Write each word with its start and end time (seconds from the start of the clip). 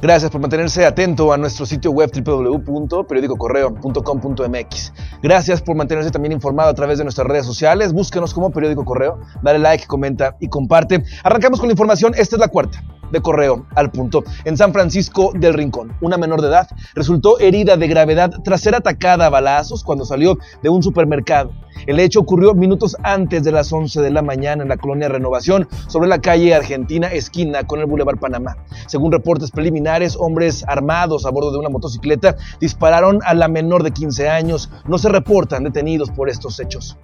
Gracias 0.00 0.30
por 0.30 0.40
mantenerse 0.40 0.86
atento 0.86 1.32
a 1.32 1.36
nuestro 1.36 1.66
sitio 1.66 1.90
web 1.90 2.08
www.periodicocorreo.com.mx. 2.14 4.92
Gracias 5.22 5.60
por 5.60 5.74
mantenerse 5.74 6.12
también 6.12 6.30
informado 6.32 6.70
a 6.70 6.74
través 6.74 6.98
de 6.98 7.04
nuestras 7.04 7.26
redes 7.26 7.46
sociales. 7.46 7.92
Búsquenos 7.92 8.32
como 8.32 8.50
Periódico 8.50 8.84
Correo. 8.84 9.18
Dale 9.42 9.58
like, 9.58 9.86
comenta 9.86 10.36
y 10.38 10.48
comparte. 10.48 11.02
Arrancamos 11.24 11.58
con 11.58 11.68
la 11.68 11.72
información. 11.72 12.14
Esta 12.16 12.36
es 12.36 12.40
la 12.40 12.46
cuarta 12.48 12.80
de 13.10 13.20
correo 13.20 13.66
al 13.74 13.90
punto. 13.90 14.24
En 14.44 14.56
San 14.56 14.72
Francisco 14.72 15.32
del 15.34 15.54
Rincón, 15.54 15.92
una 16.00 16.16
menor 16.16 16.40
de 16.40 16.48
edad 16.48 16.68
resultó 16.94 17.38
herida 17.38 17.76
de 17.76 17.88
gravedad 17.88 18.30
tras 18.44 18.60
ser 18.60 18.74
atacada 18.74 19.26
a 19.26 19.30
balazos 19.30 19.84
cuando 19.84 20.04
salió 20.04 20.38
de 20.62 20.68
un 20.68 20.82
supermercado. 20.82 21.52
El 21.86 22.00
hecho 22.00 22.20
ocurrió 22.20 22.54
minutos 22.54 22.96
antes 23.02 23.44
de 23.44 23.52
las 23.52 23.72
11 23.72 24.02
de 24.02 24.10
la 24.10 24.22
mañana 24.22 24.62
en 24.62 24.68
la 24.68 24.76
colonia 24.76 25.08
Renovación, 25.08 25.68
sobre 25.86 26.08
la 26.08 26.20
calle 26.20 26.54
Argentina, 26.54 27.08
esquina 27.08 27.64
con 27.66 27.80
el 27.80 27.86
Boulevard 27.86 28.18
Panamá. 28.18 28.56
Según 28.86 29.12
reportes 29.12 29.50
preliminares, 29.50 30.16
hombres 30.16 30.64
armados 30.66 31.24
a 31.24 31.30
bordo 31.30 31.52
de 31.52 31.58
una 31.58 31.68
motocicleta 31.68 32.36
dispararon 32.60 33.20
a 33.24 33.34
la 33.34 33.48
menor 33.48 33.82
de 33.82 33.92
15 33.92 34.28
años. 34.28 34.70
No 34.86 34.98
se 34.98 35.08
reportan 35.08 35.64
detenidos 35.64 36.10
por 36.10 36.28
estos 36.28 36.58
hechos. 36.60 36.98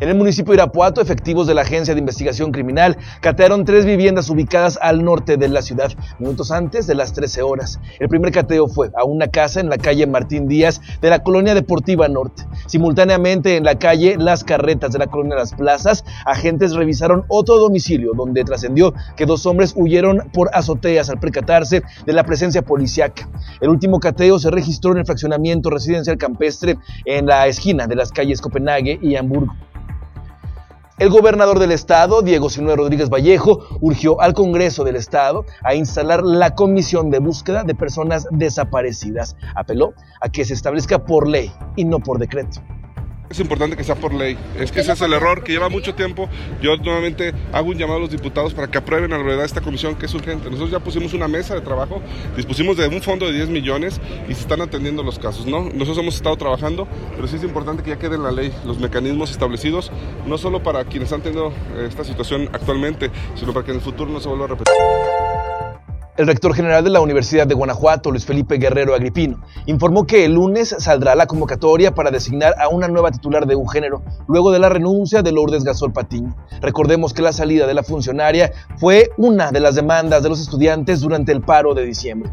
En 0.00 0.08
el 0.08 0.16
municipio 0.16 0.50
de 0.50 0.56
Irapuato, 0.56 1.00
efectivos 1.00 1.46
de 1.46 1.54
la 1.54 1.62
Agencia 1.62 1.94
de 1.94 2.00
Investigación 2.00 2.50
Criminal 2.50 2.96
catearon 3.20 3.64
tres 3.64 3.84
viviendas 3.84 4.28
ubicadas 4.28 4.76
al 4.82 5.04
norte 5.04 5.36
de 5.36 5.48
la 5.48 5.62
ciudad, 5.62 5.92
minutos 6.18 6.50
antes 6.50 6.88
de 6.88 6.96
las 6.96 7.12
13 7.12 7.42
horas. 7.42 7.78
El 8.00 8.08
primer 8.08 8.32
cateo 8.32 8.66
fue 8.66 8.90
a 8.96 9.04
una 9.04 9.28
casa 9.28 9.60
en 9.60 9.68
la 9.68 9.78
calle 9.78 10.08
Martín 10.08 10.48
Díaz 10.48 10.80
de 11.00 11.10
la 11.10 11.22
Colonia 11.22 11.54
Deportiva 11.54 12.08
Norte. 12.08 12.42
Simultáneamente 12.66 13.56
en 13.56 13.62
la 13.62 13.78
calle 13.78 14.16
Las 14.18 14.42
Carretas 14.42 14.90
de 14.90 14.98
la 14.98 15.06
Colonia 15.06 15.36
Las 15.36 15.54
Plazas, 15.54 16.04
agentes 16.26 16.74
revisaron 16.74 17.24
otro 17.28 17.58
domicilio 17.58 18.14
donde 18.16 18.42
trascendió 18.42 18.94
que 19.16 19.26
dos 19.26 19.46
hombres 19.46 19.74
huyeron 19.76 20.28
por 20.32 20.50
azoteas 20.52 21.08
al 21.08 21.20
percatarse 21.20 21.84
de 22.04 22.12
la 22.12 22.24
presencia 22.24 22.62
policiaca. 22.62 23.28
El 23.60 23.68
último 23.68 24.00
cateo 24.00 24.40
se 24.40 24.50
registró 24.50 24.90
en 24.90 24.98
el 24.98 25.06
fraccionamiento 25.06 25.70
residencial 25.70 26.18
campestre 26.18 26.78
en 27.04 27.26
la 27.26 27.46
esquina 27.46 27.86
de 27.86 27.94
las 27.94 28.10
calles 28.10 28.40
Copenhague 28.40 28.98
y 29.00 29.14
Hamburgo. 29.14 29.54
El 30.96 31.10
gobernador 31.10 31.58
del 31.58 31.72
estado, 31.72 32.22
Diego 32.22 32.48
Sinue 32.48 32.76
Rodríguez 32.76 33.10
Vallejo, 33.10 33.66
urgió 33.80 34.20
al 34.20 34.32
Congreso 34.32 34.84
del 34.84 34.94
Estado 34.94 35.44
a 35.64 35.74
instalar 35.74 36.22
la 36.22 36.54
comisión 36.54 37.10
de 37.10 37.18
búsqueda 37.18 37.64
de 37.64 37.74
personas 37.74 38.28
desaparecidas. 38.30 39.36
Apeló 39.56 39.94
a 40.20 40.28
que 40.28 40.44
se 40.44 40.54
establezca 40.54 41.04
por 41.04 41.28
ley 41.28 41.52
y 41.74 41.84
no 41.84 41.98
por 41.98 42.20
decreto. 42.20 42.60
Es 43.30 43.40
importante 43.40 43.76
que 43.76 43.84
sea 43.84 43.94
por 43.94 44.14
ley. 44.14 44.36
Es 44.58 44.70
que 44.70 44.80
ese 44.80 44.92
es 44.92 45.00
el 45.00 45.12
error 45.12 45.42
que 45.42 45.52
lleva 45.52 45.68
mucho 45.68 45.94
tiempo. 45.94 46.28
Yo 46.62 46.76
nuevamente 46.76 47.32
hago 47.52 47.70
un 47.70 47.78
llamado 47.78 47.98
a 47.98 48.02
los 48.02 48.10
diputados 48.10 48.54
para 48.54 48.70
que 48.70 48.78
aprueben 48.78 49.12
a 49.12 49.18
la 49.18 49.24
verdad 49.24 49.44
esta 49.44 49.60
comisión 49.60 49.96
que 49.96 50.06
es 50.06 50.14
urgente. 50.14 50.44
Nosotros 50.50 50.70
ya 50.70 50.80
pusimos 50.80 51.14
una 51.14 51.26
mesa 51.26 51.54
de 51.54 51.60
trabajo, 51.60 52.02
dispusimos 52.36 52.76
de 52.76 52.86
un 52.86 53.02
fondo 53.02 53.26
de 53.26 53.32
10 53.32 53.48
millones 53.48 54.00
y 54.28 54.34
se 54.34 54.42
están 54.42 54.60
atendiendo 54.60 55.02
los 55.02 55.18
casos. 55.18 55.46
¿no? 55.46 55.62
Nosotros 55.64 55.98
hemos 55.98 56.16
estado 56.16 56.36
trabajando, 56.36 56.86
pero 57.16 57.26
sí 57.26 57.36
es 57.36 57.44
importante 57.44 57.82
que 57.82 57.90
ya 57.90 57.98
quede 57.98 58.16
en 58.16 58.22
la 58.22 58.30
ley 58.30 58.52
los 58.64 58.78
mecanismos 58.78 59.30
establecidos, 59.30 59.90
no 60.26 60.38
solo 60.38 60.62
para 60.62 60.84
quienes 60.84 61.12
han 61.12 61.22
tenido 61.22 61.52
esta 61.88 62.04
situación 62.04 62.48
actualmente, 62.52 63.10
sino 63.34 63.52
para 63.52 63.64
que 63.64 63.72
en 63.72 63.78
el 63.78 63.82
futuro 63.82 64.10
no 64.10 64.20
se 64.20 64.28
vuelva 64.28 64.44
a 64.44 64.48
repetir. 64.48 64.74
El 66.16 66.28
rector 66.28 66.54
general 66.54 66.84
de 66.84 66.90
la 66.90 67.00
Universidad 67.00 67.44
de 67.44 67.56
Guanajuato, 67.56 68.12
Luis 68.12 68.24
Felipe 68.24 68.58
Guerrero 68.58 68.94
Agripino, 68.94 69.42
informó 69.66 70.06
que 70.06 70.24
el 70.24 70.34
lunes 70.34 70.72
saldrá 70.78 71.16
la 71.16 71.26
convocatoria 71.26 71.92
para 71.92 72.12
designar 72.12 72.54
a 72.60 72.68
una 72.68 72.86
nueva 72.86 73.10
titular 73.10 73.46
de 73.48 73.56
un 73.56 73.68
género, 73.68 74.00
luego 74.28 74.52
de 74.52 74.60
la 74.60 74.68
renuncia 74.68 75.22
de 75.22 75.32
Lourdes 75.32 75.64
Gasol 75.64 75.92
Patiño. 75.92 76.36
Recordemos 76.60 77.14
que 77.14 77.22
la 77.22 77.32
salida 77.32 77.66
de 77.66 77.74
la 77.74 77.82
funcionaria 77.82 78.52
fue 78.76 79.10
una 79.16 79.50
de 79.50 79.58
las 79.58 79.74
demandas 79.74 80.22
de 80.22 80.28
los 80.28 80.40
estudiantes 80.40 81.00
durante 81.00 81.32
el 81.32 81.40
paro 81.40 81.74
de 81.74 81.84
diciembre. 81.84 82.30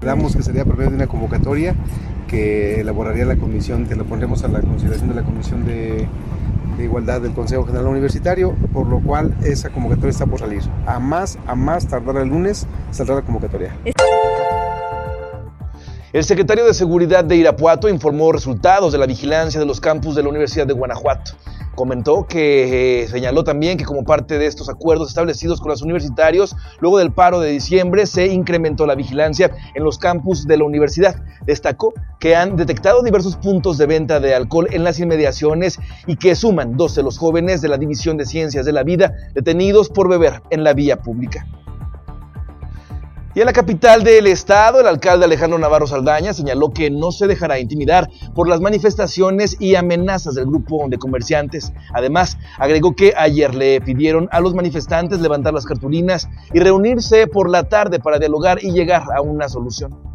Damos 0.00 0.34
que 0.34 0.42
sería 0.42 0.64
por 0.64 0.76
medio 0.76 0.90
de 0.90 0.96
una 0.96 1.06
convocatoria 1.06 1.76
que 2.26 2.80
elaboraría 2.80 3.24
la 3.24 3.36
comisión, 3.36 3.86
que 3.86 3.94
lo 3.94 4.04
pondremos 4.04 4.42
a 4.42 4.48
la 4.48 4.60
consideración 4.62 5.10
de 5.10 5.14
la 5.14 5.22
comisión 5.22 5.64
de 5.64 6.08
de 6.76 6.84
Igualdad 6.84 7.20
del 7.20 7.32
Consejo 7.32 7.64
General 7.64 7.86
Universitario, 7.86 8.54
por 8.72 8.86
lo 8.86 9.00
cual 9.00 9.34
esa 9.42 9.70
convocatoria 9.70 10.10
está 10.10 10.26
por 10.26 10.40
salir. 10.40 10.62
A 10.86 10.98
más, 10.98 11.38
a 11.46 11.54
más 11.54 11.86
tardar 11.86 12.16
el 12.16 12.28
lunes 12.28 12.66
saldrá 12.90 13.16
la 13.16 13.22
convocatoria. 13.22 13.74
El 16.12 16.24
secretario 16.24 16.66
de 16.66 16.74
Seguridad 16.74 17.24
de 17.24 17.36
Irapuato 17.36 17.88
informó 17.88 18.32
resultados 18.32 18.92
de 18.92 18.98
la 18.98 19.06
vigilancia 19.06 19.58
de 19.58 19.64
los 19.64 19.80
campus 19.80 20.14
de 20.14 20.22
la 20.22 20.28
Universidad 20.28 20.66
de 20.66 20.74
Guanajuato. 20.74 21.32
Comentó 21.74 22.26
que 22.26 23.02
eh, 23.02 23.08
señaló 23.08 23.44
también 23.44 23.78
que 23.78 23.84
como 23.84 24.04
parte 24.04 24.38
de 24.38 24.46
estos 24.46 24.68
acuerdos 24.68 25.08
establecidos 25.08 25.60
con 25.60 25.70
los 25.70 25.82
universitarios, 25.82 26.54
luego 26.80 26.98
del 26.98 27.12
paro 27.12 27.40
de 27.40 27.50
diciembre 27.50 28.06
se 28.06 28.26
incrementó 28.26 28.86
la 28.86 28.94
vigilancia 28.94 29.50
en 29.74 29.84
los 29.84 29.98
campus 29.98 30.46
de 30.46 30.58
la 30.58 30.64
universidad. 30.64 31.16
Destacó 31.46 31.94
que 32.20 32.36
han 32.36 32.56
detectado 32.56 33.02
diversos 33.02 33.36
puntos 33.36 33.78
de 33.78 33.86
venta 33.86 34.20
de 34.20 34.34
alcohol 34.34 34.68
en 34.70 34.84
las 34.84 35.00
inmediaciones 35.00 35.78
y 36.06 36.16
que 36.16 36.34
suman 36.34 36.76
dos 36.76 36.94
de 36.94 37.02
los 37.02 37.18
jóvenes 37.18 37.62
de 37.62 37.68
la 37.68 37.78
División 37.78 38.16
de 38.16 38.26
Ciencias 38.26 38.66
de 38.66 38.72
la 38.72 38.82
Vida 38.82 39.12
detenidos 39.34 39.88
por 39.88 40.08
beber 40.08 40.42
en 40.50 40.64
la 40.64 40.74
vía 40.74 41.00
pública. 41.00 41.46
Y 43.34 43.40
en 43.40 43.46
la 43.46 43.54
capital 43.54 44.04
del 44.04 44.26
estado, 44.26 44.80
el 44.80 44.86
alcalde 44.86 45.24
Alejandro 45.24 45.58
Navarro 45.58 45.86
Saldaña 45.86 46.34
señaló 46.34 46.70
que 46.70 46.90
no 46.90 47.12
se 47.12 47.26
dejará 47.26 47.58
intimidar 47.58 48.10
por 48.34 48.46
las 48.46 48.60
manifestaciones 48.60 49.56
y 49.58 49.74
amenazas 49.74 50.34
del 50.34 50.44
grupo 50.44 50.84
de 50.90 50.98
comerciantes. 50.98 51.72
Además, 51.94 52.36
agregó 52.58 52.94
que 52.94 53.14
ayer 53.16 53.54
le 53.54 53.80
pidieron 53.80 54.28
a 54.32 54.40
los 54.40 54.52
manifestantes 54.52 55.20
levantar 55.20 55.54
las 55.54 55.64
cartulinas 55.64 56.28
y 56.52 56.60
reunirse 56.60 57.26
por 57.26 57.48
la 57.48 57.70
tarde 57.70 58.00
para 58.00 58.18
dialogar 58.18 58.62
y 58.62 58.72
llegar 58.72 59.04
a 59.16 59.22
una 59.22 59.48
solución 59.48 60.11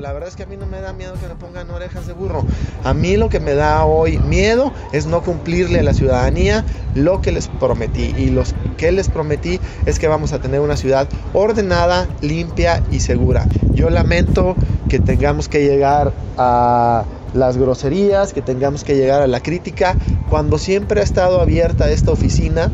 la 0.00 0.12
verdad 0.12 0.28
es 0.28 0.36
que 0.36 0.42
a 0.42 0.46
mí 0.46 0.56
no 0.56 0.66
me 0.66 0.80
da 0.80 0.92
miedo 0.92 1.14
que 1.20 1.28
me 1.28 1.34
pongan 1.34 1.70
orejas 1.70 2.06
de 2.06 2.12
burro. 2.12 2.44
A 2.84 2.94
mí 2.94 3.16
lo 3.16 3.28
que 3.28 3.40
me 3.40 3.54
da 3.54 3.84
hoy 3.84 4.18
miedo 4.18 4.72
es 4.92 5.06
no 5.06 5.22
cumplirle 5.22 5.80
a 5.80 5.82
la 5.82 5.94
ciudadanía 5.94 6.64
lo 6.94 7.20
que 7.20 7.32
les 7.32 7.48
prometí. 7.48 8.14
Y 8.16 8.30
lo 8.30 8.42
que 8.76 8.92
les 8.92 9.08
prometí 9.08 9.60
es 9.86 9.98
que 9.98 10.08
vamos 10.08 10.32
a 10.32 10.40
tener 10.40 10.60
una 10.60 10.76
ciudad 10.76 11.08
ordenada, 11.32 12.08
limpia 12.20 12.82
y 12.90 13.00
segura. 13.00 13.46
Yo 13.72 13.90
lamento 13.90 14.56
que 14.88 14.98
tengamos 14.98 15.48
que 15.48 15.64
llegar 15.64 16.12
a 16.38 17.04
las 17.34 17.56
groserías, 17.56 18.32
que 18.32 18.42
tengamos 18.42 18.84
que 18.84 18.96
llegar 18.96 19.22
a 19.22 19.26
la 19.26 19.40
crítica, 19.40 19.96
cuando 20.28 20.58
siempre 20.58 21.00
ha 21.00 21.04
estado 21.04 21.40
abierta 21.40 21.90
esta 21.90 22.10
oficina 22.10 22.70